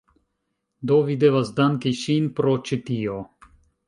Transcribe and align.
Do, 0.91 0.95
vi 1.09 1.17
devas 1.23 1.51
danki 1.59 1.91
ŝin 1.99 2.25
pro 2.39 2.55
ĉi 2.71 2.79
tio 2.89 3.19